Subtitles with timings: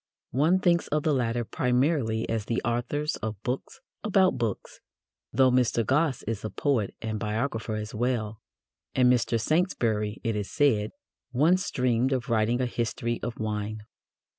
[0.31, 4.79] One thinks of the latter primarily as the authors of books about books,
[5.31, 5.85] though Mr.
[5.85, 8.41] Gosse is a poet and biographer as well,
[8.95, 9.39] and Mr.
[9.39, 10.89] Saintsbury, it is said,
[11.31, 13.83] once dreamed of writing a history of wine.